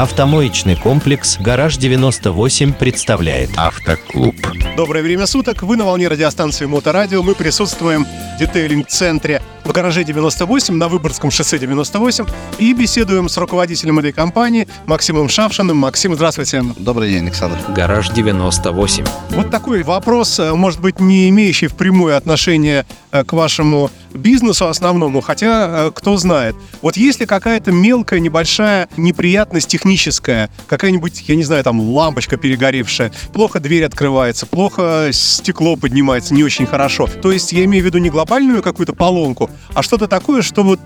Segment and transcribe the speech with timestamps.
[0.00, 4.34] Автомоечный комплекс «Гараж 98» представляет Автоклуб.
[4.74, 5.62] Доброе время суток.
[5.62, 7.22] Вы на волне радиостанции Моторадио.
[7.22, 12.26] Мы присутствуем в детейлинг-центре в гараже 98 на Выборгском шоссе 98
[12.58, 15.76] и беседуем с руководителем этой компании Максимом Шавшиным.
[15.76, 16.62] Максим, здравствуйте.
[16.78, 17.58] Добрый день, Александр.
[17.68, 19.08] «Гараж 98».
[19.30, 25.20] Вот такой вопрос, э, может быть, не имеющий впрямую отношения э, к вашему бизнесу основному,
[25.20, 26.56] хотя э, кто знает.
[26.82, 33.60] Вот если какая-то мелкая, небольшая неприятность техническая, какая-нибудь, я не знаю, там лампочка перегоревшая, плохо
[33.60, 37.06] дверь открывается, плохо стекло поднимается не очень хорошо.
[37.06, 40.80] То есть я имею в виду не глобальную какую-то поломку, а что-то такое, что вот,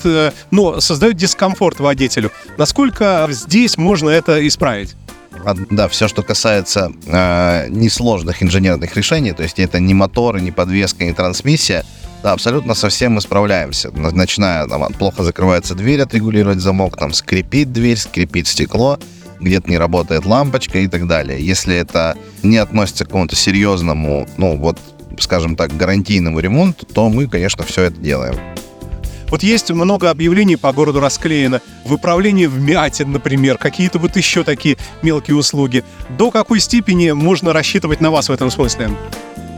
[0.50, 2.30] ну, создает дискомфорт водителю.
[2.58, 4.94] Насколько здесь можно это исправить?
[5.44, 10.52] А, Да, все, что касается э, несложных инженерных решений, то есть это не моторы, не
[10.52, 11.84] подвеска, не трансмиссия,
[12.22, 13.90] да, абсолютно со всем мы справляемся.
[13.90, 18.98] На- Начиная, там, плохо закрывается дверь, отрегулировать замок, там, скрипит дверь, скрипит стекло,
[19.40, 21.44] где-то не работает лампочка и так далее.
[21.44, 24.78] Если это не относится к какому-то серьезному, ну, вот,
[25.18, 28.36] скажем так, гарантийному ремонту, то мы, конечно, все это делаем.
[29.34, 31.60] Вот есть много объявлений по городу расклеено.
[31.84, 35.82] Выправление вмятин, например, какие-то вот еще такие мелкие услуги.
[36.08, 38.90] До какой степени можно рассчитывать на вас в этом смысле?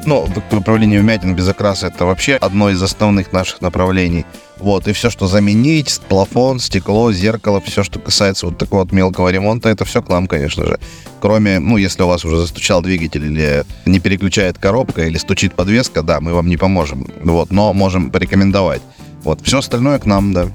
[0.06, 4.24] Ну, управление вмятин без окраса это вообще одно из основных наших направлений.
[4.56, 9.28] Вот, и все, что заменить, плафон, стекло, зеркало, все, что касается вот такого вот мелкого
[9.28, 10.80] ремонта, это все к нам, конечно же.
[11.20, 16.02] Кроме, ну, если у вас уже застучал двигатель или не переключает коробка, или стучит подвеска,
[16.02, 17.06] да, мы вам не поможем.
[17.22, 18.80] Вот, но можем порекомендовать.
[19.26, 20.48] Вот, все остальное к нам, да.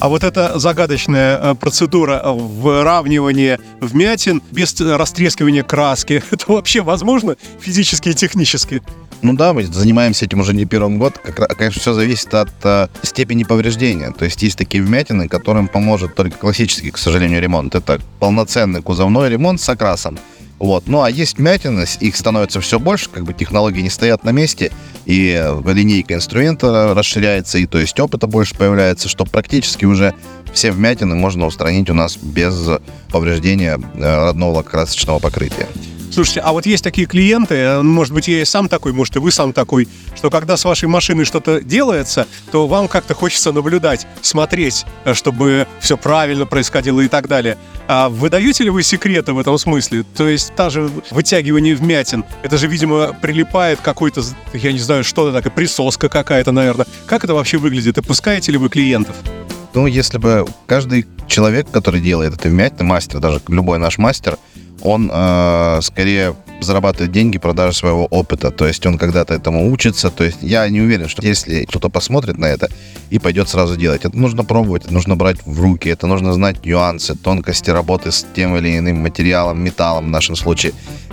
[0.00, 7.36] А вот эта загадочная э, процедура выравнивания вмятин без э, растрескивания краски, это вообще возможно
[7.60, 8.82] физически и технически?
[9.22, 11.18] Ну да, мы занимаемся этим уже не первый год.
[11.18, 14.10] Как, конечно, все зависит от э, степени повреждения.
[14.10, 17.76] То есть есть такие вмятины, которым поможет только классический, к сожалению, ремонт.
[17.76, 20.18] Это полноценный кузовной ремонт с окрасом.
[20.60, 20.88] Вот.
[20.88, 24.72] Ну а есть вмятины, их становится все больше, как бы технологии не стоят на месте,
[25.06, 30.14] и э, линейка инструмента расширяется, и то есть опыта больше появляется, что практически уже
[30.52, 32.68] все вмятины можно устранить у нас без
[33.10, 35.66] повреждения э, родного лакокрасочного покрытия.
[36.12, 39.20] Слушайте, а вот есть такие клиенты, э, может быть, я и сам такой, может, и
[39.20, 39.88] вы сам такой,
[40.20, 45.66] что когда с вашей машиной что-то делается, то вам как-то хочется наблюдать, смотреть, э, чтобы
[45.80, 47.56] все правильно происходило и так далее.
[47.88, 50.04] А выдаете ли вы секреты в этом смысле?
[50.14, 54.20] То есть та же вытягивание вмятин, это же, видимо, прилипает какой-то,
[54.52, 56.86] я не знаю, что-то такое, присоска какая-то, наверное.
[57.06, 57.96] Как это вообще выглядит?
[57.96, 59.16] И пускаете ли вы клиентов?
[59.72, 64.36] Ну, если бы каждый человек, который делает это вмятины, мастер, даже любой наш мастер,
[64.82, 68.50] он э, скорее зарабатывает деньги продажи своего опыта.
[68.50, 70.10] То есть он когда-то этому учится.
[70.10, 72.68] То есть я не уверен, что если кто-то посмотрит на это
[73.10, 76.64] и пойдет сразу делать, это нужно пробовать, это нужно брать в руки, это нужно знать
[76.64, 80.72] нюансы, тонкости работы с тем или иным материалом, металлом в нашем случае.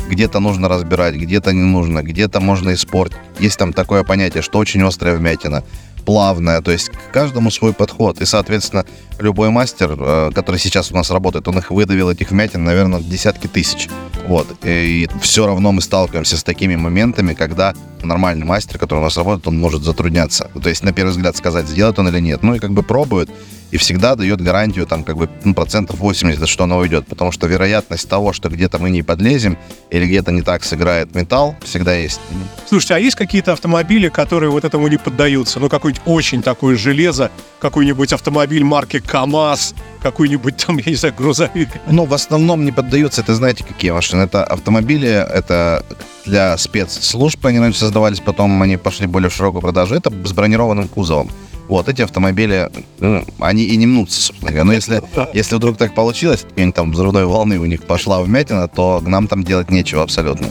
[0.09, 3.17] Где-то нужно разбирать, где-то не нужно, где-то можно испортить.
[3.39, 5.63] Есть там такое понятие, что очень острая вмятина
[6.07, 8.21] плавная, то есть к каждому свой подход.
[8.21, 8.85] И, соответственно,
[9.19, 13.47] любой мастер, э, который сейчас у нас работает, он их выдавил, этих вмятин, наверное, десятки
[13.47, 13.89] тысяч.
[14.25, 14.47] Вот.
[14.63, 19.49] И все равно мы сталкиваемся с такими моментами, когда нормальный мастер, который у нас работает,
[19.49, 20.49] он может затрудняться.
[20.63, 22.41] То есть, на первый взгляд, сказать, сделает он или нет.
[22.41, 23.29] Ну и как бы пробует,
[23.71, 27.07] и всегда дает гарантию, там, как бы, ну, процентов 80, что оно уйдет.
[27.07, 29.57] Потому что вероятность того, что где-то мы не подлезем,
[29.89, 32.19] или где-то не так сыграет металл, всегда есть.
[32.67, 35.59] Слушайте, а есть какие-то автомобили, которые вот этому не поддаются?
[35.59, 41.69] Ну, какое-нибудь очень такое железо, какой-нибудь автомобиль марки КАМАЗ, какой-нибудь там, я не знаю, грузовик.
[41.87, 44.23] Ну, в основном не поддаются, это знаете, какие машины?
[44.23, 45.83] Это автомобили, это
[46.25, 49.95] для спецслужб они раньше создавались, потом они пошли более в широкую продажу.
[49.95, 51.29] Это с бронированным кузовом.
[51.67, 52.69] Вот, эти автомобили,
[52.99, 54.65] ну, они и не мнутся, собственно говоря.
[54.65, 55.01] Но если,
[55.33, 59.69] если вдруг так получилось, там взрывной волны у них пошла вмятина, то нам там делать
[59.69, 60.47] нечего абсолютно.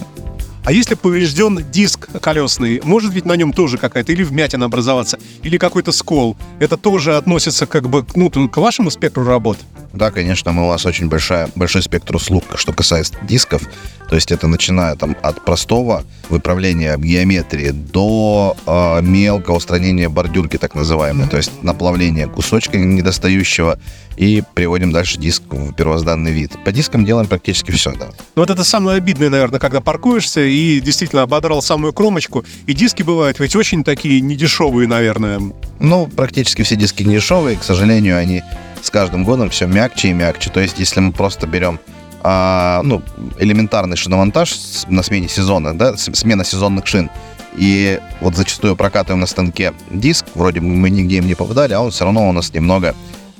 [0.67, 5.57] А если поврежден диск колесный, может ведь на нем тоже какая-то или вмятина образоваться, или
[5.57, 6.35] какой-то скол?
[6.59, 9.57] Это тоже относится как бы ну, к вашему спектру работ?
[9.93, 13.61] Да, конечно, мы у нас очень большая, большой спектр услуг, что касается дисков.
[14.09, 20.75] То есть это начиная там от простого выправления геометрии до э, мелкого устранения бордюрки, так
[20.75, 23.79] называемой, то есть наплавления кусочка недостающего
[24.17, 26.51] и приводим дальше диск в первозданный вид.
[26.65, 28.07] По дискам делаем практически все, да.
[28.35, 32.43] Ну, вот это самое обидное, наверное, когда паркуешься и действительно ободрал самую кромочку.
[32.65, 35.39] И диски бывают ведь очень такие недешевые, наверное.
[35.79, 38.41] Ну, практически все диски не дешевые, к сожалению, они
[38.81, 40.49] с каждым годом все мягче и мягче.
[40.49, 41.79] То есть, если мы просто берем
[42.29, 43.01] а, ну,
[43.39, 44.53] элементарный шиномонтаж
[44.89, 47.09] на смене сезона, да, смена сезонных шин,
[47.55, 51.79] и вот зачастую прокатываем на станке диск, вроде бы мы нигде им не попадали, а
[51.79, 52.95] он все равно у нас немного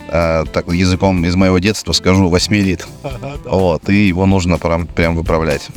[0.08, 2.88] э, так, языком из моего детства скажу, восьмерит.
[3.44, 5.68] Вот, и его нужно прям, прям выправлять.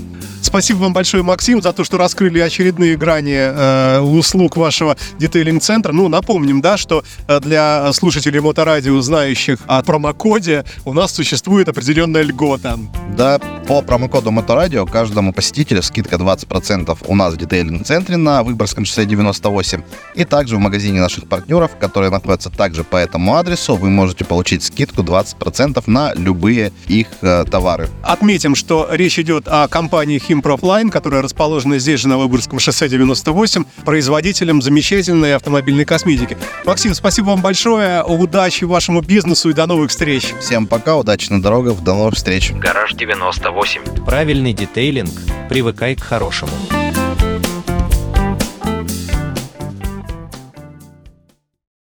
[0.42, 5.92] Спасибо вам большое, Максим, за то, что раскрыли очередные грани э, услуг вашего детейлинг-центра.
[5.92, 12.22] Ну, напомним, да, что э, для слушателей моторадио, знающих о промокоде, у нас существует определенная
[12.22, 12.78] льгота.
[13.16, 19.04] Да, по промокоду Моторадио каждому посетителю скидка 20% у нас в детейлинг-центре на Выборгском шоссе
[19.04, 19.82] 98.
[20.14, 24.62] И также в магазине наших партнеров, которые находятся также по этому адресу, вы можете получить
[24.62, 27.88] скидку 20% на любые их э, товары.
[28.02, 33.64] Отметим, что речь идет о компании Химпрофлайн, которая расположена здесь же на Выборгском шоссе 98,
[33.84, 36.36] производителем замечательной автомобильной косметики.
[36.64, 40.32] Максим, спасибо вам большое, удачи вашему бизнесу и до новых встреч.
[40.40, 42.52] Всем пока, удачи на дорогах, до новых встреч.
[42.52, 44.04] Гараж 98.
[44.04, 45.10] Правильный детейлинг.
[45.48, 46.52] Привыкай к хорошему.